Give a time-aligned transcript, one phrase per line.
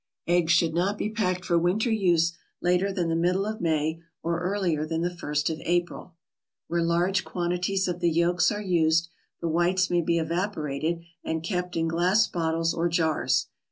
[0.25, 4.39] Eggs should not be packed for winter use later than the middle of May or
[4.39, 6.15] earlier than the first of April.
[6.67, 9.09] Where large quantities of the yolks are used,
[9.41, 13.49] the whites may be evaporated and kept in glass bottles or jars.